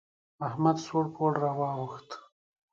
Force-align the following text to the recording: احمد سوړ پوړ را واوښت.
احمد 0.47 0.77
سوړ 0.85 1.05
پوړ 1.15 1.33
را 1.43 1.51
واوښت. 1.59 2.09